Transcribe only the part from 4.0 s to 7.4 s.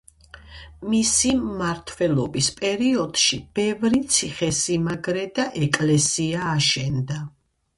ციხესიმაგრე და ეკლესია აშენდა.